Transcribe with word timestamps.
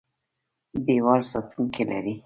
دیوال 0.85 1.21
ساتونکي 1.31 1.83
لري. 1.89 2.13